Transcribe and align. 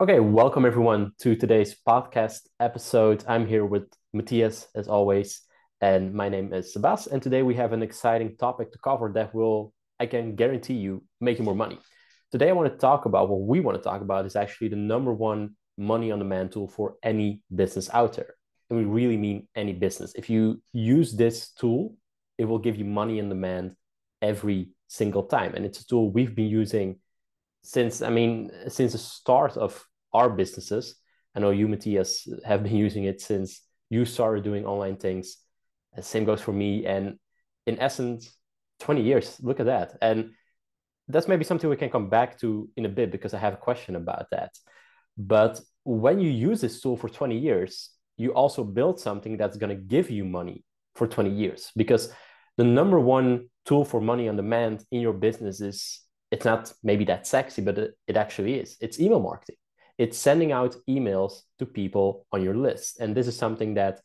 Okay, 0.00 0.18
welcome 0.18 0.64
everyone 0.64 1.12
to 1.18 1.36
today's 1.36 1.76
podcast 1.86 2.48
episode. 2.58 3.22
I'm 3.28 3.46
here 3.46 3.66
with 3.66 3.82
Matthias, 4.14 4.66
as 4.74 4.88
always, 4.88 5.42
and 5.82 6.14
my 6.14 6.30
name 6.30 6.54
is 6.54 6.74
Sebas. 6.74 7.06
And 7.06 7.22
today 7.22 7.42
we 7.42 7.54
have 7.56 7.74
an 7.74 7.82
exciting 7.82 8.34
topic 8.38 8.72
to 8.72 8.78
cover 8.78 9.12
that 9.14 9.34
will, 9.34 9.74
I 9.98 10.06
can 10.06 10.36
guarantee 10.36 10.78
you, 10.78 11.04
make 11.20 11.38
you 11.38 11.44
more 11.44 11.54
money. 11.54 11.78
Today, 12.32 12.48
I 12.48 12.52
want 12.52 12.72
to 12.72 12.78
talk 12.78 13.04
about 13.04 13.28
what 13.28 13.42
we 13.42 13.60
want 13.60 13.76
to 13.76 13.84
talk 13.84 14.00
about 14.00 14.24
is 14.24 14.36
actually 14.36 14.68
the 14.68 14.76
number 14.76 15.12
one 15.12 15.50
money 15.76 16.10
on 16.10 16.18
demand 16.18 16.52
tool 16.52 16.66
for 16.66 16.94
any 17.02 17.42
business 17.54 17.90
out 17.92 18.16
there. 18.16 18.36
And 18.70 18.78
we 18.78 18.86
really 18.86 19.18
mean 19.18 19.48
any 19.54 19.74
business. 19.74 20.14
If 20.14 20.30
you 20.30 20.62
use 20.72 21.12
this 21.12 21.50
tool, 21.50 21.94
it 22.38 22.46
will 22.46 22.58
give 22.58 22.76
you 22.76 22.86
money 22.86 23.20
on 23.20 23.28
demand 23.28 23.74
every 24.22 24.70
single 24.88 25.24
time. 25.24 25.52
And 25.54 25.66
it's 25.66 25.82
a 25.82 25.86
tool 25.86 26.10
we've 26.10 26.34
been 26.34 26.48
using 26.48 27.00
since, 27.62 28.00
I 28.00 28.08
mean, 28.08 28.50
since 28.68 28.92
the 28.92 28.98
start 28.98 29.58
of 29.58 29.84
our 30.12 30.30
businesses. 30.30 30.96
I 31.34 31.40
know 31.40 31.50
you, 31.50 31.68
Matthias, 31.68 32.28
have 32.44 32.62
been 32.62 32.76
using 32.86 33.04
it 33.04 33.20
since 33.20 33.60
you 33.88 34.04
started 34.04 34.44
doing 34.44 34.64
online 34.66 34.96
things. 34.96 35.36
The 35.94 36.02
same 36.02 36.24
goes 36.24 36.40
for 36.40 36.52
me. 36.52 36.86
And 36.86 37.18
in 37.66 37.78
essence, 37.80 38.36
20 38.80 39.02
years. 39.02 39.36
Look 39.42 39.60
at 39.60 39.66
that. 39.66 39.96
And 40.00 40.32
that's 41.08 41.28
maybe 41.28 41.44
something 41.44 41.68
we 41.68 41.76
can 41.76 41.90
come 41.90 42.08
back 42.08 42.38
to 42.40 42.68
in 42.76 42.86
a 42.86 42.88
bit 42.88 43.10
because 43.10 43.34
I 43.34 43.38
have 43.38 43.54
a 43.54 43.58
question 43.58 43.96
about 43.96 44.26
that. 44.30 44.52
But 45.16 45.60
when 45.84 46.20
you 46.20 46.30
use 46.30 46.60
this 46.60 46.80
tool 46.80 46.96
for 46.96 47.08
20 47.08 47.36
years, 47.36 47.90
you 48.16 48.32
also 48.32 48.64
build 48.64 49.00
something 49.00 49.36
that's 49.36 49.56
going 49.56 49.76
to 49.76 49.82
give 49.82 50.10
you 50.10 50.24
money 50.24 50.64
for 50.94 51.06
20 51.06 51.30
years 51.30 51.72
because 51.76 52.12
the 52.56 52.64
number 52.64 53.00
one 53.00 53.48
tool 53.64 53.84
for 53.84 54.00
money 54.00 54.28
on 54.28 54.36
demand 54.36 54.84
in 54.90 55.00
your 55.00 55.12
business 55.12 55.60
is 55.60 56.00
it's 56.30 56.44
not 56.44 56.72
maybe 56.82 57.04
that 57.06 57.26
sexy, 57.26 57.62
but 57.62 57.78
it, 57.78 57.94
it 58.06 58.16
actually 58.16 58.54
is. 58.54 58.76
It's 58.80 59.00
email 59.00 59.20
marketing 59.20 59.56
it's 60.00 60.16
sending 60.16 60.50
out 60.50 60.74
emails 60.88 61.42
to 61.58 61.66
people 61.66 62.26
on 62.32 62.42
your 62.42 62.56
list. 62.56 63.00
And 63.00 63.14
this 63.14 63.26
is 63.26 63.36
something 63.36 63.74
that 63.74 64.00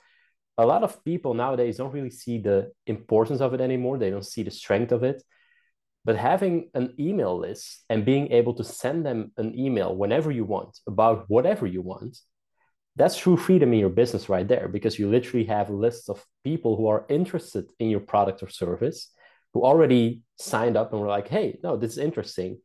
a 0.57 0.65
lot 0.65 0.83
of 0.83 1.01
people 1.05 1.33
nowadays 1.33 1.77
don't 1.77 1.93
really 1.93 2.09
see 2.09 2.37
the 2.37 2.73
importance 2.85 3.39
of 3.39 3.53
it 3.53 3.61
anymore. 3.61 3.97
They 3.97 4.09
don't 4.09 4.25
see 4.25 4.43
the 4.43 4.51
strength 4.51 4.91
of 4.91 5.05
it. 5.05 5.23
But 6.03 6.17
having 6.17 6.69
an 6.73 6.95
email 6.99 7.39
list 7.39 7.85
and 7.89 8.03
being 8.03 8.33
able 8.33 8.53
to 8.55 8.63
send 8.65 9.05
them 9.05 9.31
an 9.37 9.57
email 9.57 9.95
whenever 9.95 10.31
you 10.31 10.43
want 10.43 10.77
about 10.85 11.29
whatever 11.29 11.65
you 11.65 11.81
want, 11.81 12.19
that's 12.97 13.17
true 13.17 13.37
freedom 13.37 13.71
in 13.71 13.79
your 13.79 13.95
business 14.01 14.27
right 14.27 14.47
there 14.47 14.67
because 14.67 14.99
you 14.99 15.09
literally 15.09 15.45
have 15.45 15.69
lists 15.69 16.09
of 16.09 16.25
people 16.43 16.75
who 16.75 16.87
are 16.87 17.05
interested 17.07 17.67
in 17.79 17.89
your 17.89 18.01
product 18.01 18.43
or 18.43 18.49
service 18.49 19.11
who 19.53 19.63
already 19.63 20.23
signed 20.37 20.75
up 20.75 20.91
and 20.91 21.01
were 21.01 21.07
like, 21.07 21.29
hey, 21.29 21.57
no, 21.63 21.77
this 21.77 21.93
is 21.93 21.99
interesting. 21.99 22.59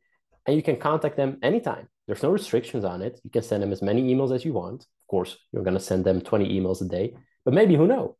And 0.45 0.57
you 0.57 0.61
can 0.61 0.75
contact 0.75 1.15
them 1.15 1.37
anytime. 1.41 1.87
There's 2.07 2.23
no 2.23 2.29
restrictions 2.29 2.83
on 2.83 3.01
it. 3.01 3.19
You 3.23 3.29
can 3.29 3.43
send 3.43 3.63
them 3.63 3.71
as 3.71 3.81
many 3.81 4.13
emails 4.13 4.33
as 4.33 4.43
you 4.43 4.53
want. 4.53 4.81
Of 4.81 5.07
course, 5.07 5.37
you're 5.51 5.63
going 5.63 5.77
to 5.77 5.79
send 5.79 6.03
them 6.03 6.21
20 6.21 6.59
emails 6.59 6.81
a 6.81 6.85
day, 6.85 7.15
but 7.45 7.53
maybe 7.53 7.75
who 7.75 7.87
knows? 7.87 8.15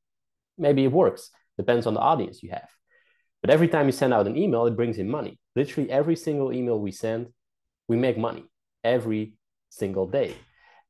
Maybe 0.58 0.84
it 0.84 0.92
works. 0.92 1.30
Depends 1.58 1.88
on 1.88 1.94
the 1.94 2.00
audience 2.00 2.44
you 2.44 2.52
have. 2.52 2.70
But 3.42 3.50
every 3.50 3.68
time 3.68 3.88
you 3.88 3.92
send 3.92 4.14
out 4.14 4.28
an 4.28 4.38
email, 4.38 4.66
it 4.68 4.76
brings 4.76 4.98
in 4.98 5.10
money. 5.10 5.40
Literally 5.56 5.90
every 5.90 6.16
single 6.16 6.54
email 6.54 6.80
we 6.80 6.92
send, 6.92 7.28
we 7.88 7.98
make 7.98 8.18
money 8.18 8.46
every 8.84 9.34
single 9.70 10.08
day. 10.08 10.36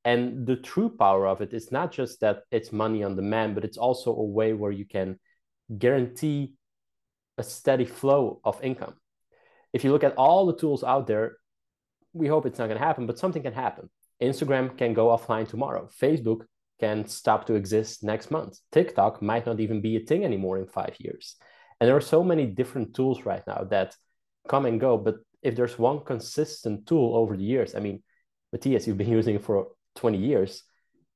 And 0.04 0.46
the 0.46 0.56
true 0.56 0.90
power 0.90 1.28
of 1.28 1.42
it 1.42 1.54
is 1.54 1.72
not 1.72 1.92
just 1.92 2.22
that 2.22 2.42
it's 2.52 2.72
money 2.72 3.04
on 3.04 3.16
demand, 3.16 3.56
but 3.56 3.64
it's 3.64 3.78
also 3.78 4.12
a 4.12 4.24
way 4.24 4.54
where 4.54 4.72
you 4.72 4.86
can 4.86 5.20
guarantee 5.78 6.54
a 7.38 7.44
steady 7.44 7.86
flow 7.86 8.42
of 8.44 8.62
income. 8.64 8.96
If 9.74 9.84
you 9.84 9.92
look 9.92 10.04
at 10.04 10.16
all 10.16 10.46
the 10.46 10.58
tools 10.58 10.84
out 10.84 11.08
there, 11.08 11.38
we 12.14 12.28
hope 12.28 12.46
it's 12.46 12.60
not 12.60 12.68
going 12.68 12.80
to 12.80 12.86
happen, 12.86 13.06
but 13.06 13.20
something 13.20 13.44
can 13.44 13.54
happen. 13.54 13.90
Instagram 14.22 14.78
can 14.78 14.94
go 14.94 15.08
offline 15.08 15.48
tomorrow. 15.48 15.90
Facebook 16.00 16.42
can 16.80 17.06
stop 17.08 17.46
to 17.46 17.56
exist 17.56 18.04
next 18.04 18.32
month. 18.32 18.60
TikTok 18.72 19.22
might 19.22 19.46
not 19.46 19.60
even 19.60 19.82
be 19.82 19.96
a 19.98 20.00
thing 20.00 20.24
anymore 20.26 20.58
in 20.58 20.68
five 20.68 20.96
years. 21.00 21.36
And 21.80 21.88
there 21.88 21.96
are 21.96 22.02
so 22.02 22.24
many 22.24 22.46
different 22.46 22.94
tools 22.94 23.26
right 23.26 23.44
now 23.48 23.66
that 23.70 23.96
come 24.48 24.66
and 24.66 24.80
go. 24.80 24.98
But 24.98 25.18
if 25.42 25.56
there's 25.56 25.80
one 25.80 26.04
consistent 26.04 26.88
tool 26.88 27.16
over 27.16 27.36
the 27.36 27.44
years, 27.44 27.76
I 27.76 27.80
mean, 27.80 28.04
Matthias, 28.52 28.86
you've 28.86 28.98
been 28.98 29.10
using 29.20 29.36
it 29.36 29.44
for 29.44 29.68
20 29.96 30.18
years, 30.18 30.64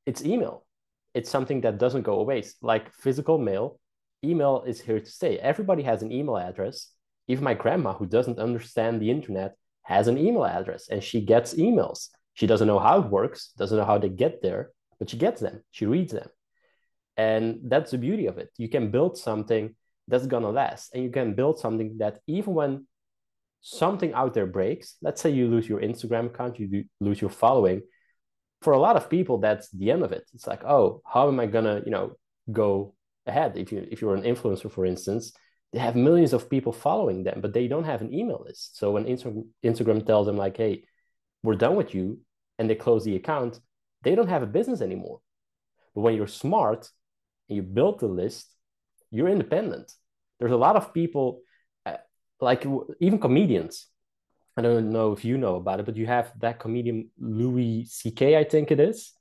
it's 0.06 0.24
email. 0.24 0.66
It's 1.14 1.30
something 1.30 1.62
that 1.62 1.78
doesn't 1.78 2.02
go 2.04 2.20
away. 2.20 2.44
Like 2.62 2.94
physical 2.94 3.38
mail, 3.38 3.80
email 4.24 4.64
is 4.68 4.82
here 4.82 5.00
to 5.00 5.10
stay. 5.10 5.38
Everybody 5.40 5.84
has 5.84 6.02
an 6.02 6.12
email 6.12 6.38
address. 6.38 6.92
Even 7.28 7.44
my 7.44 7.54
grandma, 7.54 7.94
who 7.94 8.06
doesn't 8.06 8.40
understand 8.40 9.02
the 9.02 9.10
internet, 9.10 9.56
has 9.86 10.08
an 10.08 10.18
email 10.18 10.46
address 10.46 10.90
and 10.90 11.04
she 11.04 11.22
gets 11.22 11.54
emails. 11.54 12.10
She 12.34 12.48
doesn't 12.48 12.68
know 12.68 12.80
how 12.80 13.02
it 13.02 13.10
works, 13.10 13.54
doesn't 13.58 13.78
know 13.78 13.86
how 13.86 13.98
they 13.98 14.10
get 14.10 14.42
there, 14.42 14.72
but 15.00 15.10
she 15.10 15.18
gets 15.18 15.42
them, 15.42 15.64
she 15.72 15.86
reads 15.86 16.12
them. 16.12 16.28
And 17.18 17.60
that's 17.64 17.92
the 17.92 17.98
beauty 17.98 18.26
of 18.26 18.38
it. 18.38 18.50
You 18.58 18.68
can 18.68 18.92
build 18.92 19.18
something 19.18 19.76
that's 20.08 20.28
gonna 20.28 20.50
last, 20.50 20.94
and 20.94 21.04
you 21.04 21.12
can 21.12 21.34
build 21.34 21.60
something 21.60 21.98
that 22.00 22.20
even 22.28 22.54
when 22.54 22.88
something 23.62 24.14
out 24.14 24.34
there 24.34 24.46
breaks, 24.48 24.98
let's 25.02 25.22
say 25.22 25.30
you 25.30 25.48
lose 25.48 25.68
your 25.70 25.82
Instagram 25.82 26.28
account, 26.28 26.60
you 26.60 26.86
lose 27.00 27.22
your 27.22 27.30
following. 27.30 27.82
For 28.62 28.74
a 28.74 28.80
lot 28.80 28.96
of 28.96 29.10
people, 29.10 29.38
that's 29.38 29.70
the 29.70 29.92
end 29.92 30.04
of 30.04 30.12
it. 30.12 30.24
It's 30.34 30.48
like, 30.48 30.64
oh, 30.66 31.02
how 31.06 31.28
am 31.28 31.40
I 31.40 31.46
gonna, 31.46 31.82
you 31.86 31.92
know, 31.92 32.18
go 32.52 32.96
ahead? 33.26 33.56
If 33.56 33.72
you 33.72 33.88
if 33.90 34.02
you're 34.02 34.16
an 34.16 34.24
influencer, 34.24 34.72
for 34.72 34.86
instance, 34.86 35.34
they 35.76 35.82
have 35.82 35.98
millions 35.98 36.32
of 36.32 36.50
people 36.50 36.72
following 36.72 37.24
them, 37.24 37.42
but 37.42 37.54
they 37.54 37.68
don't 37.68 37.84
have 37.84 38.02
an 38.02 38.14
email 38.14 38.42
list. 38.48 38.78
So 38.78 38.92
when 38.92 39.04
Instagram 39.04 40.06
tells 40.06 40.26
them 40.26 40.38
like, 40.38 40.56
"Hey, 40.56 40.86
we're 41.44 41.58
done 41.58 41.76
with 41.76 41.94
you," 41.94 42.22
and 42.58 42.70
they 42.70 42.76
close 42.76 43.04
the 43.04 43.18
account, 43.18 43.60
they 44.02 44.16
don't 44.16 44.30
have 44.30 44.42
a 44.42 44.54
business 44.58 44.80
anymore. 44.80 45.20
But 45.94 46.02
when 46.02 46.16
you're 46.16 46.28
smart 46.28 46.90
and 47.50 47.58
you 47.58 47.62
build 47.62 48.00
the 48.00 48.08
list, 48.08 48.48
you're 49.12 49.28
independent. 49.28 49.92
There's 50.40 50.54
a 50.54 50.64
lot 50.66 50.78
of 50.78 50.94
people, 50.94 51.42
uh, 51.86 51.98
like 52.40 52.66
even 53.02 53.20
comedians. 53.20 53.88
I 54.56 54.62
don't 54.62 54.94
know 54.94 55.12
if 55.12 55.26
you 55.26 55.38
know 55.38 55.58
about 55.58 55.82
it, 55.82 55.86
but 55.86 55.98
you 55.98 56.06
have 56.06 56.32
that 56.40 56.58
comedian 56.58 57.10
Louis 57.20 57.84
C.K. 57.90 58.38
I 58.38 58.46
think 58.46 58.72
it 58.72 58.80
is. 58.80 59.12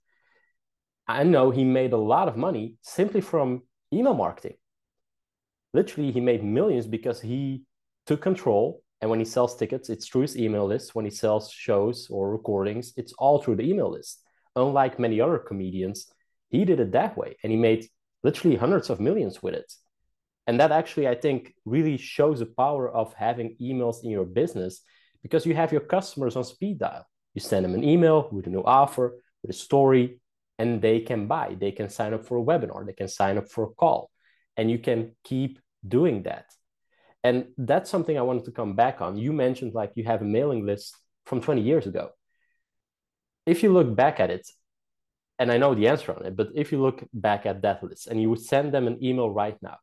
I 1.09 1.25
know 1.25 1.50
he 1.50 1.65
made 1.65 1.92
a 1.92 2.04
lot 2.12 2.28
of 2.28 2.36
money 2.36 2.76
simply 2.81 3.22
from 3.22 3.65
email 3.92 4.15
marketing 4.15 4.54
literally 5.75 6.11
he 6.11 6.21
made 6.21 6.43
millions 6.43 6.87
because 6.87 7.21
he 7.21 7.65
took 8.07 8.23
control 8.23 8.83
and 9.01 9.11
when 9.11 9.19
he 9.19 9.25
sells 9.25 9.57
tickets 9.57 9.91
it's 9.91 10.09
through 10.09 10.23
his 10.23 10.39
email 10.39 10.67
list. 10.67 10.95
When 10.95 11.05
he 11.05 11.11
sells 11.11 11.51
shows 11.51 12.09
or 12.11 12.31
recordings 12.31 12.95
it's 12.97 13.12
all 13.15 13.43
through 13.43 13.57
the 13.57 13.69
email 13.69 13.91
list. 13.91 14.23
Unlike 14.57 14.99
many 14.99 15.21
other 15.21 15.39
comedians 15.39 16.11
he 16.51 16.65
did 16.65 16.81
it 16.81 16.93
that 16.93 17.17
way 17.17 17.37
and 17.43 17.53
he 17.53 17.59
made 17.59 17.87
literally 18.23 18.57
hundreds 18.57 18.89
of 18.89 19.01
millions 19.01 19.43
with 19.43 19.55
it. 19.55 19.71
And 20.47 20.61
that 20.61 20.73
actually 20.73 21.09
i 21.09 21.15
think 21.15 21.55
really 21.65 21.99
shows 21.99 22.39
the 22.39 22.47
power 22.47 22.89
of 22.89 23.13
having 23.15 23.57
emails 23.61 24.05
in 24.05 24.11
your 24.11 24.25
business 24.25 24.81
because 25.23 25.45
you 25.45 25.55
have 25.55 25.73
your 25.73 25.81
customers 25.81 26.37
on 26.37 26.45
speed 26.45 26.79
dial. 26.79 27.07
You 27.34 27.41
send 27.41 27.65
them 27.65 27.75
an 27.75 27.83
email 27.83 28.29
with 28.31 28.47
a 28.47 28.51
new 28.51 28.63
offer 28.63 29.17
with 29.45 29.51
a 29.51 29.59
story 29.59 30.21
and 30.59 30.81
they 30.81 31.01
can 31.01 31.27
buy. 31.27 31.57
They 31.59 31.73
can 31.73 31.89
sign 31.89 32.15
up 32.15 32.25
for 32.27 32.39
a 32.39 32.43
webinar. 32.43 32.87
They 32.87 32.93
can 32.93 33.09
sign 33.09 33.39
up 33.39 33.51
for 33.51 33.65
a 33.65 33.71
call. 33.71 34.11
And 34.57 34.71
you 34.71 34.79
can 34.79 35.13
keep 35.25 35.59
doing 35.87 36.25
that. 36.25 36.47
And 37.22 37.47
that's 37.56 37.91
something 37.91 38.19
I 38.19 38.22
wanted 38.22 38.45
to 38.45 38.53
come 38.53 38.75
back 38.75 39.00
on. 39.00 39.17
You 39.17 39.33
mentioned 39.33 39.75
like 39.75 39.93
you 39.95 40.05
have 40.05 40.21
a 40.21 40.27
mailing 40.27 40.67
list 40.67 40.95
from 41.25 41.41
20 41.41 41.62
years 41.62 41.87
ago. 41.87 42.11
If 43.47 43.62
you 43.62 43.72
look 43.72 43.95
back 43.95 44.21
at 44.21 44.31
it, 44.31 44.47
and 45.39 45.50
I 45.50 45.56
know 45.56 45.75
the 45.75 45.89
answer 45.89 46.12
on 46.12 46.25
it, 46.25 46.37
but 46.37 46.50
if 46.55 46.71
you 46.71 46.81
look 46.81 47.03
back 47.12 47.45
at 47.45 47.62
that 47.62 47.83
list 47.83 48.06
and 48.06 48.21
you 48.21 48.31
would 48.31 48.41
send 48.41 48.72
them 48.72 48.87
an 48.87 49.03
email 49.03 49.31
right 49.31 49.56
now, 49.62 49.78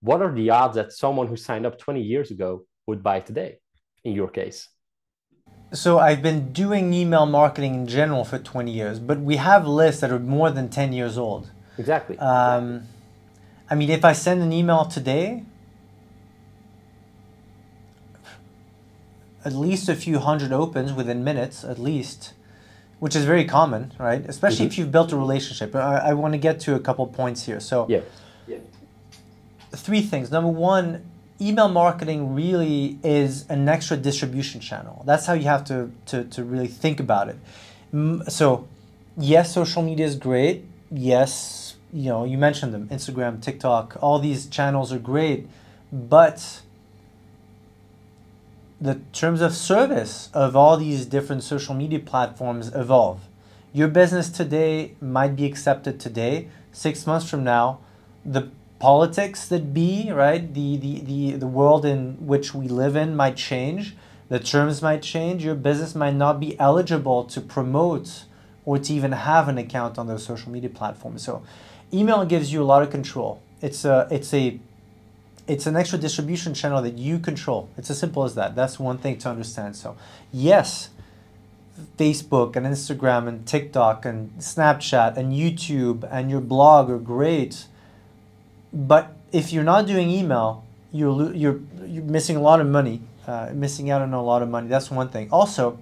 what 0.00 0.20
are 0.20 0.32
the 0.32 0.50
odds 0.50 0.74
that 0.74 0.92
someone 0.92 1.28
who 1.28 1.36
signed 1.36 1.66
up 1.66 1.78
20 1.78 2.02
years 2.02 2.30
ago 2.30 2.64
would 2.86 3.02
buy 3.02 3.20
today 3.20 3.58
in 4.04 4.12
your 4.12 4.28
case? 4.28 4.68
So 5.72 5.98
I've 5.98 6.22
been 6.22 6.52
doing 6.52 6.92
email 6.92 7.26
marketing 7.26 7.74
in 7.74 7.86
general 7.86 8.24
for 8.24 8.38
20 8.38 8.70
years, 8.70 8.98
but 8.98 9.20
we 9.20 9.36
have 9.36 9.66
lists 9.66 10.00
that 10.00 10.10
are 10.10 10.18
more 10.18 10.50
than 10.50 10.68
10 10.68 10.92
years 10.92 11.16
old. 11.16 11.50
Exactly. 11.78 12.18
Um, 12.18 12.76
exactly 12.76 12.97
I 13.70 13.74
mean, 13.74 13.90
if 13.90 14.04
I 14.04 14.12
send 14.12 14.42
an 14.42 14.52
email 14.52 14.84
today, 14.84 15.44
at 19.44 19.54
least 19.54 19.88
a 19.88 19.94
few 19.94 20.18
hundred 20.18 20.52
opens 20.52 20.92
within 20.92 21.22
minutes, 21.22 21.64
at 21.64 21.78
least, 21.78 22.32
which 22.98 23.14
is 23.14 23.24
very 23.24 23.44
common, 23.44 23.92
right? 23.98 24.24
Especially 24.26 24.64
mm-hmm. 24.64 24.66
if 24.66 24.78
you've 24.78 24.92
built 24.92 25.12
a 25.12 25.16
relationship. 25.16 25.74
I, 25.74 25.98
I 25.98 26.12
want 26.14 26.32
to 26.34 26.38
get 26.38 26.60
to 26.60 26.74
a 26.74 26.80
couple 26.80 27.06
points 27.06 27.44
here. 27.44 27.60
So, 27.60 27.86
yeah. 27.88 28.00
yeah. 28.46 28.58
Three 29.72 30.00
things. 30.00 30.30
Number 30.30 30.50
one, 30.50 31.04
email 31.40 31.68
marketing 31.68 32.34
really 32.34 32.98
is 33.04 33.48
an 33.48 33.68
extra 33.68 33.96
distribution 33.96 34.60
channel. 34.60 35.02
That's 35.06 35.26
how 35.26 35.34
you 35.34 35.44
have 35.44 35.64
to, 35.66 35.90
to, 36.06 36.24
to 36.24 36.42
really 36.42 36.68
think 36.68 37.00
about 37.00 37.28
it. 37.28 37.36
So, 38.30 38.66
yes, 39.16 39.52
social 39.52 39.82
media 39.82 40.06
is 40.06 40.16
great. 40.16 40.64
Yes, 40.90 41.67
you 41.92 42.10
know, 42.10 42.24
you 42.24 42.38
mentioned 42.38 42.74
them 42.74 42.88
Instagram, 42.88 43.40
TikTok, 43.40 43.96
all 44.00 44.18
these 44.18 44.46
channels 44.46 44.92
are 44.92 44.98
great, 44.98 45.48
but 45.92 46.62
the 48.80 49.00
terms 49.12 49.40
of 49.40 49.54
service 49.54 50.30
of 50.32 50.54
all 50.54 50.76
these 50.76 51.06
different 51.06 51.42
social 51.42 51.74
media 51.74 51.98
platforms 51.98 52.72
evolve. 52.74 53.22
Your 53.72 53.88
business 53.88 54.28
today 54.28 54.94
might 55.00 55.36
be 55.36 55.44
accepted 55.44 55.98
today. 55.98 56.48
Six 56.72 57.06
months 57.06 57.28
from 57.28 57.44
now, 57.44 57.80
the 58.24 58.50
politics 58.78 59.48
that 59.48 59.74
be, 59.74 60.10
right, 60.12 60.54
the, 60.54 60.76
the, 60.76 61.00
the, 61.00 61.32
the 61.32 61.46
world 61.46 61.84
in 61.84 62.26
which 62.26 62.54
we 62.54 62.68
live 62.68 62.96
in 62.96 63.16
might 63.16 63.36
change. 63.36 63.96
The 64.28 64.38
terms 64.38 64.82
might 64.82 65.02
change. 65.02 65.44
Your 65.44 65.54
business 65.54 65.94
might 65.94 66.14
not 66.14 66.38
be 66.38 66.58
eligible 66.60 67.24
to 67.24 67.40
promote 67.40 68.24
or 68.64 68.78
to 68.78 68.92
even 68.92 69.12
have 69.12 69.48
an 69.48 69.58
account 69.58 69.98
on 69.98 70.06
those 70.06 70.24
social 70.24 70.52
media 70.52 70.70
platforms. 70.70 71.22
So 71.22 71.42
email 71.92 72.24
gives 72.24 72.52
you 72.52 72.62
a 72.62 72.64
lot 72.64 72.82
of 72.82 72.90
control. 72.90 73.42
It's 73.60 73.84
a, 73.84 74.08
it's 74.10 74.32
a 74.34 74.60
it's 75.48 75.66
an 75.66 75.76
extra 75.76 75.98
distribution 75.98 76.52
channel 76.52 76.82
that 76.82 76.98
you 76.98 77.18
control. 77.18 77.70
It's 77.78 77.90
as 77.90 77.98
simple 77.98 78.22
as 78.24 78.34
that. 78.34 78.54
That's 78.54 78.78
one 78.78 78.98
thing 78.98 79.16
to 79.18 79.30
understand. 79.30 79.76
So, 79.76 79.96
yes, 80.30 80.90
Facebook 81.96 82.54
and 82.54 82.66
Instagram 82.66 83.26
and 83.26 83.46
TikTok 83.46 84.04
and 84.04 84.30
Snapchat 84.38 85.16
and 85.16 85.32
YouTube 85.32 86.06
and 86.12 86.30
your 86.30 86.42
blog 86.42 86.90
are 86.90 86.98
great. 86.98 87.66
But 88.72 89.16
if 89.32 89.52
you're 89.52 89.64
not 89.64 89.86
doing 89.86 90.10
email, 90.10 90.64
you're 90.92 91.34
you're 91.34 91.60
you're 91.86 92.04
missing 92.04 92.36
a 92.36 92.42
lot 92.42 92.60
of 92.60 92.66
money, 92.66 93.00
uh, 93.26 93.50
missing 93.54 93.90
out 93.90 94.02
on 94.02 94.12
a 94.12 94.22
lot 94.22 94.42
of 94.42 94.50
money. 94.50 94.68
That's 94.68 94.90
one 94.90 95.08
thing. 95.08 95.28
Also, 95.32 95.78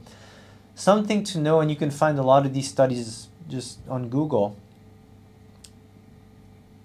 something 0.77 1.25
to 1.25 1.39
know, 1.39 1.61
and 1.61 1.71
you 1.71 1.77
can 1.77 1.91
find 1.91 2.19
a 2.19 2.23
lot 2.23 2.47
of 2.47 2.55
these 2.55 2.69
studies 2.69 3.27
just 3.49 3.79
on 3.89 4.09
Google 4.09 4.57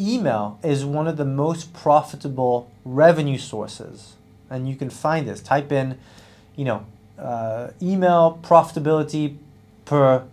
email 0.01 0.59
is 0.63 0.83
one 0.83 1.07
of 1.07 1.17
the 1.17 1.25
most 1.25 1.73
profitable 1.73 2.69
revenue 2.83 3.37
sources. 3.37 4.13
And 4.49 4.67
you 4.67 4.75
can 4.75 4.89
find 4.89 5.27
this. 5.27 5.41
Type 5.41 5.71
in, 5.71 5.97
you 6.55 6.65
know, 6.65 6.85
uh, 7.17 7.69
email 7.81 8.39
profitability 8.41 9.37
per 9.85 10.23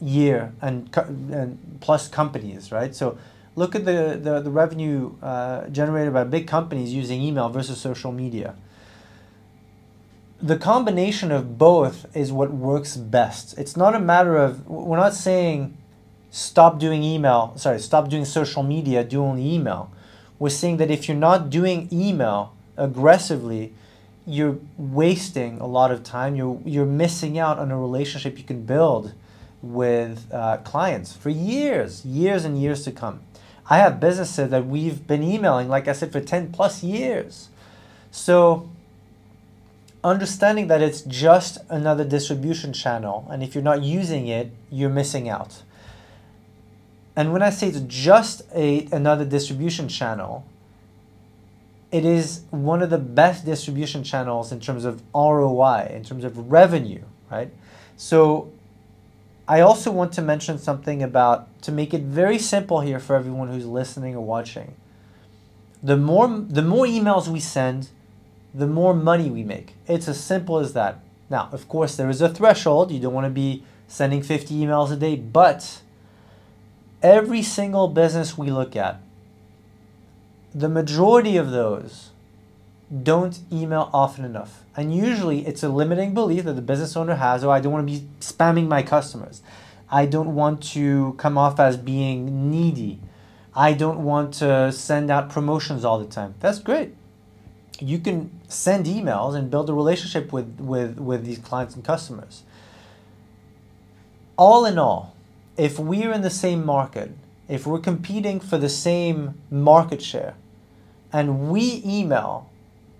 year 0.00 0.52
and, 0.60 0.94
and 1.32 1.78
plus 1.80 2.08
companies, 2.08 2.72
right? 2.72 2.94
So 2.94 3.16
look 3.56 3.74
at 3.74 3.84
the, 3.84 4.18
the, 4.20 4.40
the 4.40 4.50
revenue 4.50 5.14
uh, 5.22 5.68
generated 5.68 6.12
by 6.12 6.24
big 6.24 6.46
companies 6.46 6.92
using 6.92 7.22
email 7.22 7.48
versus 7.48 7.80
social 7.80 8.12
media. 8.12 8.54
The 10.42 10.58
combination 10.58 11.30
of 11.32 11.56
both 11.56 12.14
is 12.14 12.32
what 12.32 12.50
works 12.50 12.96
best. 12.96 13.56
It's 13.56 13.76
not 13.76 13.94
a 13.94 14.00
matter 14.00 14.36
of, 14.36 14.66
we're 14.66 14.98
not 14.98 15.14
saying 15.14 15.76
stop 16.34 16.80
doing 16.80 17.04
email, 17.04 17.52
sorry, 17.54 17.78
stop 17.78 18.08
doing 18.08 18.24
social 18.24 18.64
media, 18.64 19.04
do 19.04 19.22
only 19.22 19.54
email. 19.54 19.92
We're 20.40 20.50
saying 20.50 20.78
that 20.78 20.90
if 20.90 21.06
you're 21.06 21.16
not 21.16 21.48
doing 21.48 21.88
email 21.92 22.52
aggressively, 22.76 23.72
you're 24.26 24.58
wasting 24.76 25.60
a 25.60 25.66
lot 25.66 25.92
of 25.92 26.02
time. 26.02 26.34
You're, 26.34 26.60
you're 26.64 26.86
missing 26.86 27.38
out 27.38 27.60
on 27.60 27.70
a 27.70 27.78
relationship 27.78 28.36
you 28.36 28.42
can 28.42 28.64
build 28.64 29.12
with 29.62 30.26
uh, 30.32 30.56
clients 30.64 31.12
for 31.12 31.30
years, 31.30 32.04
years 32.04 32.44
and 32.44 32.60
years 32.60 32.82
to 32.82 32.90
come. 32.90 33.20
I 33.70 33.78
have 33.78 34.00
businesses 34.00 34.50
that 34.50 34.66
we've 34.66 35.06
been 35.06 35.22
emailing, 35.22 35.68
like 35.68 35.86
I 35.86 35.92
said, 35.92 36.10
for 36.10 36.20
10 36.20 36.50
plus 36.50 36.82
years. 36.82 37.48
So, 38.10 38.68
understanding 40.02 40.66
that 40.66 40.82
it's 40.82 41.02
just 41.02 41.58
another 41.68 42.04
distribution 42.04 42.72
channel, 42.72 43.24
and 43.30 43.40
if 43.40 43.54
you're 43.54 43.62
not 43.62 43.82
using 43.84 44.26
it, 44.26 44.50
you're 44.68 44.90
missing 44.90 45.28
out. 45.28 45.62
And 47.16 47.32
when 47.32 47.42
I 47.42 47.50
say 47.50 47.68
it's 47.68 47.80
just 47.86 48.42
a, 48.54 48.86
another 48.92 49.24
distribution 49.24 49.88
channel, 49.88 50.44
it 51.92 52.04
is 52.04 52.42
one 52.50 52.82
of 52.82 52.90
the 52.90 52.98
best 52.98 53.44
distribution 53.44 54.02
channels 54.02 54.50
in 54.50 54.58
terms 54.58 54.84
of 54.84 55.02
ROI, 55.14 55.92
in 55.94 56.02
terms 56.02 56.24
of 56.24 56.50
revenue, 56.50 57.04
right? 57.30 57.52
So 57.96 58.50
I 59.46 59.60
also 59.60 59.92
want 59.92 60.12
to 60.14 60.22
mention 60.22 60.58
something 60.58 61.02
about 61.02 61.62
to 61.62 61.70
make 61.70 61.94
it 61.94 62.02
very 62.02 62.38
simple 62.38 62.80
here 62.80 62.98
for 62.98 63.14
everyone 63.14 63.48
who's 63.48 63.66
listening 63.66 64.16
or 64.16 64.24
watching. 64.24 64.74
The 65.82 65.96
more 65.96 66.26
the 66.26 66.62
more 66.62 66.86
emails 66.86 67.28
we 67.28 67.40
send, 67.40 67.90
the 68.52 68.66
more 68.66 68.94
money 68.94 69.30
we 69.30 69.44
make. 69.44 69.74
It's 69.86 70.08
as 70.08 70.18
simple 70.18 70.58
as 70.58 70.72
that. 70.72 71.00
Now, 71.28 71.48
of 71.52 71.68
course, 71.68 71.94
there 71.96 72.10
is 72.10 72.20
a 72.20 72.28
threshold. 72.28 72.90
You 72.90 73.00
don't 73.00 73.14
want 73.14 73.26
to 73.26 73.30
be 73.30 73.64
sending 73.86 74.22
50 74.22 74.54
emails 74.54 74.90
a 74.90 74.96
day, 74.96 75.16
but 75.16 75.82
every 77.04 77.42
single 77.42 77.86
business 77.86 78.36
we 78.36 78.50
look 78.50 78.74
at, 78.74 79.00
the 80.54 80.68
majority 80.68 81.36
of 81.36 81.50
those 81.50 82.10
don't 83.02 83.40
email 83.52 83.90
often 83.92 84.24
enough. 84.24 84.62
And 84.76 84.94
usually 84.94 85.46
it's 85.46 85.62
a 85.62 85.68
limiting 85.68 86.14
belief 86.14 86.44
that 86.44 86.54
the 86.54 86.62
business 86.62 86.96
owner 86.96 87.16
has, 87.16 87.44
oh, 87.44 87.50
I 87.50 87.60
don't 87.60 87.72
want 87.72 87.86
to 87.86 87.92
be 87.92 88.06
spamming 88.20 88.66
my 88.66 88.82
customers. 88.82 89.42
I 89.90 90.06
don't 90.06 90.34
want 90.34 90.62
to 90.72 91.14
come 91.18 91.36
off 91.36 91.60
as 91.60 91.76
being 91.76 92.50
needy. 92.50 93.00
I 93.54 93.74
don't 93.74 94.02
want 94.02 94.34
to 94.34 94.72
send 94.72 95.10
out 95.10 95.28
promotions 95.28 95.84
all 95.84 95.98
the 95.98 96.06
time. 96.06 96.34
That's 96.40 96.58
great. 96.58 96.94
You 97.80 97.98
can 97.98 98.30
send 98.48 98.86
emails 98.86 99.34
and 99.34 99.50
build 99.50 99.68
a 99.68 99.74
relationship 99.74 100.32
with, 100.32 100.58
with, 100.60 100.98
with 100.98 101.24
these 101.24 101.38
clients 101.38 101.74
and 101.74 101.84
customers. 101.84 102.42
All 104.36 104.64
in 104.64 104.78
all, 104.78 105.13
if 105.56 105.78
we're 105.78 106.12
in 106.12 106.22
the 106.22 106.30
same 106.30 106.64
market, 106.64 107.12
if 107.48 107.66
we're 107.66 107.78
competing 107.80 108.40
for 108.40 108.58
the 108.58 108.68
same 108.68 109.34
market 109.50 110.02
share, 110.02 110.34
and 111.12 111.50
we 111.50 111.82
email 111.84 112.50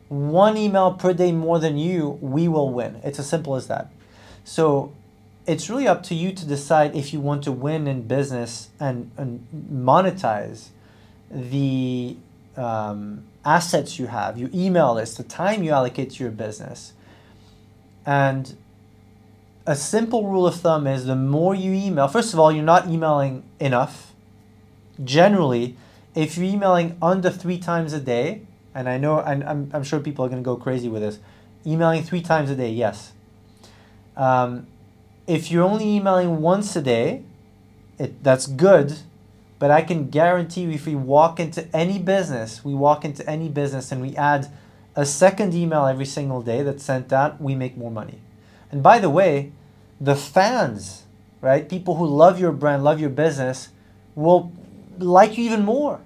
one 0.08 0.56
email 0.56 0.92
per 0.92 1.12
day 1.12 1.32
more 1.32 1.58
than 1.58 1.76
you, 1.78 2.18
we 2.20 2.46
will 2.46 2.70
win. 2.70 3.00
It's 3.02 3.18
as 3.18 3.28
simple 3.28 3.56
as 3.56 3.66
that. 3.66 3.90
So 4.44 4.92
it's 5.46 5.68
really 5.68 5.88
up 5.88 6.02
to 6.04 6.14
you 6.14 6.32
to 6.32 6.46
decide 6.46 6.94
if 6.94 7.12
you 7.12 7.20
want 7.20 7.42
to 7.44 7.52
win 7.52 7.86
in 7.86 8.02
business 8.06 8.68
and, 8.78 9.10
and 9.16 9.46
monetize 9.72 10.68
the 11.30 12.16
um, 12.56 13.24
assets 13.44 13.98
you 13.98 14.06
have, 14.06 14.38
your 14.38 14.50
email 14.54 14.94
list, 14.94 15.16
the 15.16 15.24
time 15.24 15.62
you 15.62 15.70
allocate 15.70 16.10
to 16.12 16.22
your 16.22 16.32
business. 16.32 16.92
And 18.06 18.54
a 19.66 19.74
simple 19.74 20.26
rule 20.26 20.46
of 20.46 20.56
thumb 20.56 20.86
is 20.86 21.06
the 21.06 21.16
more 21.16 21.54
you 21.54 21.72
email, 21.72 22.06
first 22.08 22.32
of 22.32 22.38
all, 22.38 22.52
you're 22.52 22.64
not 22.64 22.88
emailing 22.88 23.44
enough. 23.58 24.12
Generally, 25.02 25.76
if 26.14 26.36
you're 26.36 26.46
emailing 26.46 26.96
under 27.00 27.30
three 27.30 27.58
times 27.58 27.92
a 27.92 28.00
day, 28.00 28.42
and 28.74 28.88
I 28.88 28.98
know, 28.98 29.20
and 29.20 29.42
I'm, 29.44 29.70
I'm 29.72 29.82
sure 29.82 30.00
people 30.00 30.24
are 30.24 30.28
going 30.28 30.42
to 30.42 30.44
go 30.44 30.56
crazy 30.56 30.88
with 30.88 31.02
this, 31.02 31.18
emailing 31.66 32.02
three 32.02 32.20
times 32.20 32.50
a 32.50 32.56
day, 32.56 32.70
yes. 32.70 33.12
Um, 34.16 34.66
if 35.26 35.50
you're 35.50 35.64
only 35.64 35.96
emailing 35.96 36.42
once 36.42 36.76
a 36.76 36.82
day, 36.82 37.22
it, 37.98 38.22
that's 38.22 38.46
good, 38.46 38.98
but 39.58 39.70
I 39.70 39.80
can 39.80 40.10
guarantee 40.10 40.62
you 40.62 40.70
if 40.72 40.86
we 40.86 40.94
walk 40.94 41.40
into 41.40 41.66
any 41.74 41.98
business, 41.98 42.64
we 42.64 42.74
walk 42.74 43.04
into 43.04 43.28
any 43.28 43.48
business 43.48 43.90
and 43.90 44.02
we 44.02 44.14
add 44.16 44.48
a 44.94 45.06
second 45.06 45.54
email 45.54 45.86
every 45.86 46.04
single 46.04 46.42
day 46.42 46.62
that's 46.62 46.84
sent 46.84 47.12
out, 47.12 47.40
we 47.40 47.54
make 47.54 47.76
more 47.76 47.90
money. 47.90 48.20
And 48.74 48.82
by 48.82 48.98
the 48.98 49.08
way, 49.08 49.52
the 50.00 50.16
fans, 50.16 51.04
right? 51.40 51.68
People 51.68 51.94
who 51.94 52.06
love 52.06 52.40
your 52.40 52.50
brand, 52.50 52.82
love 52.82 53.00
your 53.00 53.08
business, 53.08 53.68
will 54.16 54.50
like 54.98 55.38
you 55.38 55.44
even 55.44 55.64
more 55.64 56.00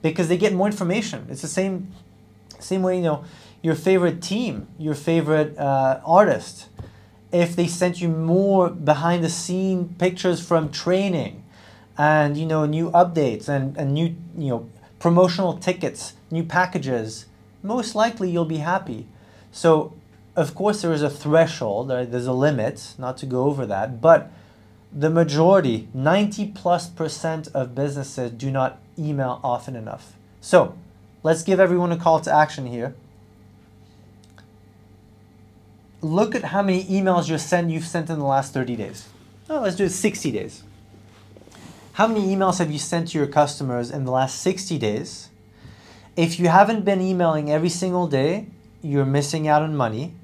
because 0.00 0.28
they 0.28 0.36
get 0.36 0.52
more 0.54 0.68
information. 0.68 1.26
It's 1.28 1.42
the 1.42 1.48
same, 1.48 1.92
same 2.60 2.84
way 2.84 2.98
you 2.98 3.02
know 3.02 3.24
your 3.60 3.74
favorite 3.74 4.22
team, 4.22 4.68
your 4.78 4.94
favorite 4.94 5.58
uh, 5.58 6.00
artist. 6.06 6.68
If 7.32 7.56
they 7.56 7.66
sent 7.66 8.00
you 8.00 8.08
more 8.08 8.70
behind 8.70 9.24
the 9.24 9.28
scene 9.28 9.96
pictures 9.98 10.40
from 10.40 10.70
training, 10.70 11.42
and 11.98 12.36
you 12.36 12.46
know 12.46 12.66
new 12.66 12.92
updates 12.92 13.48
and, 13.48 13.76
and 13.76 13.94
new 13.94 14.14
you 14.38 14.50
know 14.50 14.70
promotional 15.00 15.54
tickets, 15.54 16.14
new 16.30 16.44
packages, 16.44 17.26
most 17.64 17.96
likely 17.96 18.30
you'll 18.30 18.44
be 18.44 18.58
happy. 18.58 19.08
So 19.50 19.92
of 20.40 20.54
course, 20.54 20.80
there 20.80 20.92
is 20.92 21.02
a 21.02 21.10
threshold, 21.10 21.90
uh, 21.90 22.04
there's 22.04 22.26
a 22.26 22.32
limit, 22.32 22.94
not 22.96 23.18
to 23.18 23.26
go 23.26 23.44
over 23.44 23.66
that, 23.66 24.00
but 24.00 24.32
the 24.90 25.10
majority, 25.10 25.88
90 25.92 26.48
plus 26.48 26.88
percent 26.88 27.48
of 27.52 27.74
businesses 27.74 28.30
do 28.30 28.50
not 28.50 28.80
email 28.98 29.38
often 29.44 29.76
enough. 29.76 30.14
So 30.40 30.78
let's 31.22 31.42
give 31.42 31.60
everyone 31.60 31.92
a 31.92 31.98
call 31.98 32.20
to 32.20 32.32
action 32.32 32.66
here. 32.66 32.94
Look 36.00 36.34
at 36.34 36.44
how 36.44 36.62
many 36.62 36.84
emails 36.84 37.28
you 37.28 37.36
send, 37.36 37.70
you've 37.70 37.84
sent 37.84 38.08
in 38.08 38.18
the 38.18 38.24
last 38.24 38.54
30 38.54 38.76
days. 38.76 39.08
Oh, 39.50 39.60
let's 39.60 39.76
do 39.76 39.84
it 39.84 39.90
60 39.90 40.30
days. 40.30 40.62
How 41.92 42.06
many 42.06 42.34
emails 42.34 42.60
have 42.60 42.70
you 42.70 42.78
sent 42.78 43.08
to 43.08 43.18
your 43.18 43.26
customers 43.26 43.90
in 43.90 44.06
the 44.06 44.10
last 44.10 44.40
60 44.40 44.78
days? 44.78 45.28
If 46.16 46.40
you 46.40 46.48
haven't 46.48 46.86
been 46.86 47.02
emailing 47.02 47.50
every 47.50 47.68
single 47.68 48.06
day, 48.06 48.46
you're 48.80 49.04
missing 49.04 49.46
out 49.46 49.60
on 49.60 49.76
money 49.76 50.14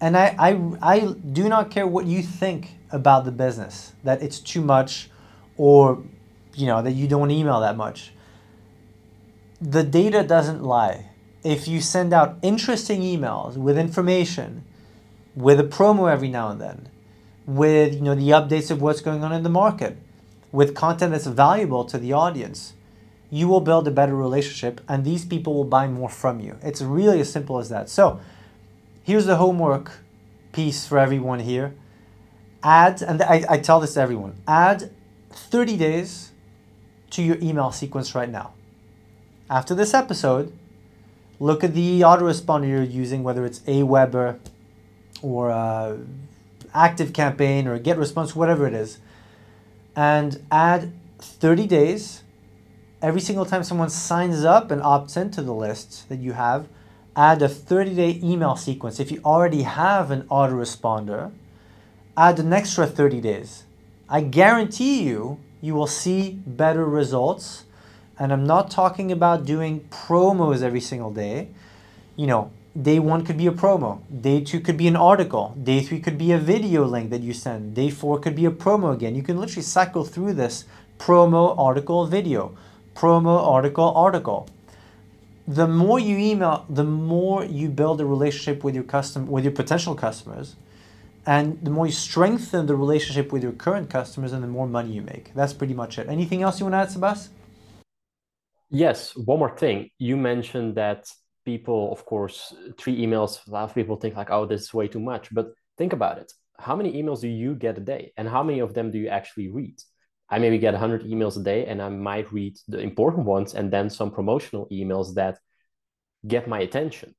and 0.00 0.16
I, 0.16 0.34
I, 0.38 0.60
I 0.80 1.14
do 1.32 1.48
not 1.48 1.70
care 1.70 1.86
what 1.86 2.06
you 2.06 2.22
think 2.22 2.70
about 2.90 3.24
the 3.24 3.32
business, 3.32 3.92
that 4.04 4.22
it's 4.22 4.38
too 4.38 4.60
much 4.60 5.10
or, 5.56 6.02
you 6.54 6.66
know, 6.66 6.82
that 6.82 6.92
you 6.92 7.08
don't 7.08 7.30
email 7.30 7.60
that 7.60 7.76
much. 7.76 8.12
The 9.60 9.82
data 9.82 10.22
doesn't 10.22 10.62
lie. 10.62 11.06
if 11.44 11.68
you 11.68 11.80
send 11.80 12.12
out 12.12 12.36
interesting 12.42 13.00
emails 13.00 13.56
with 13.56 13.78
information, 13.78 14.64
with 15.34 15.60
a 15.60 15.64
promo 15.64 16.10
every 16.10 16.28
now 16.28 16.50
and 16.50 16.60
then, 16.60 16.88
with 17.46 17.94
you 17.94 18.00
know 18.00 18.14
the 18.14 18.30
updates 18.30 18.70
of 18.70 18.82
what's 18.82 19.00
going 19.00 19.22
on 19.24 19.32
in 19.32 19.42
the 19.42 19.48
market, 19.48 19.96
with 20.52 20.74
content 20.74 21.12
that's 21.12 21.26
valuable 21.26 21.84
to 21.84 21.98
the 21.98 22.12
audience, 22.12 22.74
you 23.30 23.46
will 23.46 23.60
build 23.60 23.86
a 23.86 23.90
better 23.90 24.16
relationship 24.16 24.80
and 24.88 25.04
these 25.04 25.24
people 25.24 25.54
will 25.54 25.64
buy 25.64 25.86
more 25.86 26.08
from 26.08 26.40
you. 26.40 26.56
It's 26.62 26.80
really 26.82 27.20
as 27.20 27.30
simple 27.30 27.58
as 27.58 27.68
that. 27.68 27.88
So, 27.88 28.20
here's 29.08 29.24
the 29.24 29.36
homework 29.36 29.90
piece 30.52 30.86
for 30.86 30.98
everyone 30.98 31.40
here. 31.40 31.72
Add, 32.62 33.00
and 33.00 33.22
I, 33.22 33.42
I 33.48 33.56
tell 33.56 33.80
this 33.80 33.94
to 33.94 34.00
everyone, 34.02 34.36
add 34.46 34.90
30 35.30 35.78
days 35.78 36.32
to 37.12 37.22
your 37.22 37.38
email 37.40 37.72
sequence 37.72 38.14
right 38.14 38.28
now. 38.28 38.52
After 39.48 39.74
this 39.74 39.94
episode, 39.94 40.52
look 41.40 41.64
at 41.64 41.72
the 41.72 42.02
autoresponder 42.02 42.68
you're 42.68 42.82
using, 42.82 43.22
whether 43.22 43.46
it's 43.46 43.60
Aweber 43.60 44.40
or 45.22 45.52
uh, 45.52 45.96
Active 46.74 47.14
Campaign 47.14 47.66
or 47.66 47.78
GetResponse, 47.78 48.34
whatever 48.34 48.66
it 48.66 48.74
is, 48.74 48.98
and 49.96 50.44
add 50.50 50.92
30 51.18 51.66
days. 51.66 52.24
Every 53.00 53.22
single 53.22 53.46
time 53.46 53.64
someone 53.64 53.88
signs 53.88 54.44
up 54.44 54.70
and 54.70 54.82
opts 54.82 55.16
into 55.16 55.40
the 55.40 55.54
list 55.54 56.10
that 56.10 56.18
you 56.18 56.34
have, 56.34 56.68
add 57.18 57.42
a 57.42 57.48
30 57.48 57.94
day 57.96 58.20
email 58.22 58.54
sequence. 58.54 59.00
If 59.00 59.10
you 59.10 59.20
already 59.24 59.62
have 59.62 60.12
an 60.12 60.22
autoresponder, 60.30 61.32
add 62.16 62.38
an 62.38 62.52
extra 62.52 62.86
30 62.86 63.20
days. 63.20 63.64
I 64.08 64.20
guarantee 64.20 65.02
you, 65.02 65.40
you 65.60 65.74
will 65.74 65.88
see 65.88 66.38
better 66.46 66.84
results 66.84 67.64
and 68.20 68.32
I'm 68.32 68.46
not 68.46 68.70
talking 68.70 69.10
about 69.10 69.44
doing 69.44 69.80
promos 69.90 70.62
every 70.62 70.80
single 70.80 71.10
day. 71.10 71.48
You 72.14 72.28
know, 72.28 72.52
day 72.80 73.00
one 73.00 73.24
could 73.24 73.36
be 73.36 73.48
a 73.48 73.52
promo, 73.52 74.00
day 74.22 74.40
two 74.40 74.60
could 74.60 74.76
be 74.76 74.86
an 74.86 74.94
article, 74.94 75.56
day 75.60 75.80
three 75.80 75.98
could 75.98 76.18
be 76.18 76.30
a 76.30 76.38
video 76.38 76.84
link 76.84 77.10
that 77.10 77.22
you 77.22 77.32
send, 77.32 77.74
day 77.74 77.90
four 77.90 78.20
could 78.20 78.36
be 78.36 78.44
a 78.44 78.50
promo 78.52 78.94
again. 78.94 79.16
You 79.16 79.24
can 79.24 79.38
literally 79.38 79.62
cycle 79.62 80.04
through 80.04 80.34
this 80.34 80.66
promo, 80.98 81.58
article, 81.58 82.06
video, 82.06 82.56
promo, 82.94 83.44
article, 83.44 83.92
article. 83.96 84.48
The 85.48 85.66
more 85.66 85.98
you 85.98 86.18
email, 86.18 86.66
the 86.68 86.84
more 86.84 87.42
you 87.42 87.70
build 87.70 88.02
a 88.02 88.04
relationship 88.04 88.62
with 88.62 88.74
your 88.74 88.84
custom 88.84 89.26
with 89.26 89.44
your 89.44 89.54
potential 89.54 89.94
customers, 89.94 90.56
and 91.24 91.58
the 91.64 91.70
more 91.70 91.86
you 91.86 91.92
strengthen 91.92 92.66
the 92.66 92.76
relationship 92.76 93.32
with 93.32 93.42
your 93.42 93.52
current 93.52 93.88
customers, 93.88 94.34
and 94.34 94.44
the 94.44 94.48
more 94.48 94.68
money 94.68 94.92
you 94.92 95.00
make. 95.00 95.32
That's 95.34 95.54
pretty 95.54 95.72
much 95.72 95.98
it. 95.98 96.06
Anything 96.06 96.42
else 96.42 96.60
you 96.60 96.66
want 96.66 96.74
to 96.74 96.80
add, 96.80 96.88
Sebas? 96.90 97.30
Yes, 98.68 99.16
one 99.16 99.38
more 99.38 99.56
thing. 99.56 99.88
You 99.98 100.18
mentioned 100.18 100.74
that 100.74 101.10
people, 101.46 101.92
of 101.92 102.04
course, 102.04 102.52
three 102.76 103.00
emails, 103.00 103.48
a 103.48 103.50
lot 103.50 103.64
of 103.64 103.74
people 103.74 103.96
think 103.96 104.16
like, 104.16 104.30
oh, 104.30 104.44
this 104.44 104.60
is 104.64 104.74
way 104.74 104.86
too 104.86 105.00
much. 105.00 105.32
But 105.32 105.46
think 105.78 105.94
about 105.94 106.18
it. 106.18 106.30
How 106.58 106.76
many 106.76 106.92
emails 107.02 107.22
do 107.22 107.28
you 107.28 107.54
get 107.54 107.78
a 107.78 107.80
day? 107.80 108.12
And 108.18 108.28
how 108.28 108.42
many 108.42 108.58
of 108.58 108.74
them 108.74 108.90
do 108.90 108.98
you 108.98 109.08
actually 109.08 109.48
read? 109.48 109.78
I 110.30 110.38
maybe 110.38 110.58
get 110.58 110.74
100 110.74 111.04
emails 111.04 111.38
a 111.38 111.42
day 111.42 111.66
and 111.66 111.80
I 111.80 111.88
might 111.88 112.32
read 112.32 112.58
the 112.68 112.80
important 112.80 113.24
ones 113.24 113.54
and 113.54 113.70
then 113.70 113.88
some 113.88 114.10
promotional 114.10 114.68
emails 114.70 115.14
that 115.14 115.38
get 116.26 116.48
my 116.48 116.60
attention. 116.60 117.14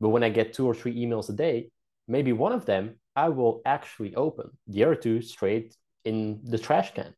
But 0.00 0.10
when 0.10 0.22
I 0.22 0.28
get 0.28 0.52
two 0.52 0.66
or 0.66 0.74
three 0.74 0.94
emails 0.94 1.28
a 1.30 1.32
day, 1.32 1.70
maybe 2.06 2.32
one 2.32 2.52
of 2.52 2.64
them 2.64 2.96
I 3.14 3.28
will 3.28 3.60
actually 3.64 4.14
open, 4.14 4.50
the 4.66 4.84
other 4.84 4.94
two 4.94 5.20
straight 5.22 5.76
in 6.04 6.40
the 6.44 6.58
trash 6.58 6.94
can. 6.94 7.14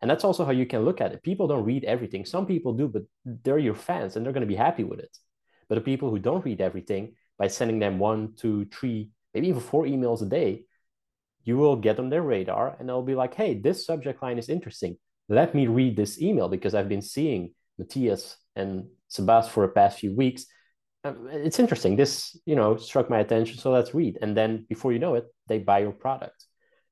And 0.00 0.10
that's 0.10 0.24
also 0.24 0.44
how 0.44 0.50
you 0.50 0.66
can 0.66 0.84
look 0.84 1.00
at 1.00 1.12
it. 1.12 1.22
People 1.22 1.46
don't 1.46 1.64
read 1.64 1.84
everything. 1.84 2.24
Some 2.24 2.46
people 2.46 2.72
do, 2.72 2.88
but 2.88 3.02
they're 3.24 3.58
your 3.58 3.74
fans 3.74 4.16
and 4.16 4.24
they're 4.24 4.32
going 4.32 4.42
to 4.42 4.54
be 4.54 4.56
happy 4.56 4.84
with 4.84 4.98
it. 4.98 5.16
But 5.68 5.76
the 5.76 5.80
people 5.80 6.10
who 6.10 6.18
don't 6.18 6.44
read 6.44 6.60
everything, 6.60 7.14
by 7.38 7.48
sending 7.48 7.78
them 7.78 7.98
one, 7.98 8.34
two, 8.36 8.66
three, 8.66 9.10
maybe 9.32 9.48
even 9.48 9.60
four 9.60 9.84
emails 9.84 10.22
a 10.22 10.26
day, 10.26 10.64
you 11.44 11.56
will 11.56 11.76
get 11.76 11.98
on 11.98 12.08
their 12.08 12.22
radar 12.22 12.76
and 12.78 12.88
they'll 12.88 13.02
be 13.02 13.14
like, 13.14 13.34
hey, 13.34 13.54
this 13.54 13.86
subject 13.86 14.22
line 14.22 14.38
is 14.38 14.48
interesting. 14.48 14.96
Let 15.28 15.54
me 15.54 15.66
read 15.66 15.96
this 15.96 16.20
email 16.20 16.48
because 16.48 16.74
I've 16.74 16.88
been 16.88 17.02
seeing 17.02 17.54
Matthias 17.78 18.36
and 18.54 18.86
Sebas 19.10 19.48
for 19.48 19.66
the 19.66 19.72
past 19.72 19.98
few 19.98 20.14
weeks. 20.14 20.46
Um, 21.04 21.28
it's 21.30 21.58
interesting. 21.58 21.96
This, 21.96 22.36
you 22.46 22.54
know, 22.54 22.76
struck 22.76 23.10
my 23.10 23.18
attention. 23.18 23.58
So 23.58 23.70
let's 23.72 23.94
read. 23.94 24.18
And 24.22 24.36
then 24.36 24.66
before 24.68 24.92
you 24.92 24.98
know 24.98 25.14
it, 25.14 25.26
they 25.48 25.58
buy 25.58 25.80
your 25.80 25.92
product. 25.92 26.44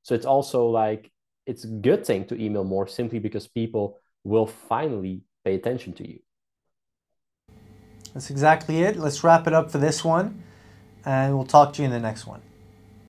So 0.03 0.15
it's 0.15 0.27
also 0.27 0.67
like 0.67 1.11
it's 1.47 1.65
a 1.65 1.69
good 1.69 2.05
thing 2.05 2.25
to 2.27 2.41
email 2.41 2.65
more 2.65 2.87
simply 2.87 3.19
because 3.19 3.47
people 3.47 3.99
will 4.25 4.47
finally 4.47 5.23
pay 5.45 5.55
attention 5.55 5.93
to 5.95 6.09
you. 6.09 6.21
That's 8.15 8.31
exactly 8.31 8.83
it. 8.83 8.97
Let's 8.97 9.23
wrap 9.23 9.47
it 9.47 9.53
up 9.53 9.71
for 9.71 9.79
this 9.79 10.05
one, 10.05 10.43
and 11.05 11.37
we'll 11.37 11.47
talk 11.47 11.73
to 11.75 11.83
you 11.83 11.87
in 11.87 11.93
the 11.93 12.01
next 12.01 12.27
one. 12.27 12.43